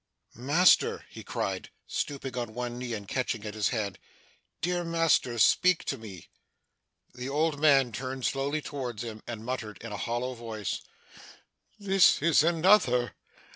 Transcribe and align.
'Master!' 0.33 1.05
he 1.11 1.23
cried, 1.23 1.69
stooping 1.85 2.35
on 2.35 2.55
one 2.55 2.79
knee 2.79 2.95
and 2.95 3.07
catching 3.07 3.45
at 3.45 3.53
his 3.53 3.69
hand. 3.69 3.99
'Dear 4.61 4.83
master. 4.83 5.37
Speak 5.37 5.83
to 5.85 5.95
me!' 5.95 6.27
The 7.13 7.29
old 7.29 7.59
man 7.59 7.91
turned 7.91 8.25
slowly 8.25 8.63
towards 8.63 9.03
him; 9.03 9.21
and 9.27 9.45
muttered 9.45 9.77
in 9.79 9.91
a 9.91 9.97
hollow 9.97 10.33
voice, 10.33 10.81
'This 11.77 12.19
is 12.23 12.41
another! 12.43 13.13